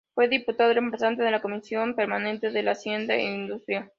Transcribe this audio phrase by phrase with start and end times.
[0.15, 3.87] Fue Diputado reemplazante en la Comisión Permanente de Hacienda e Industria.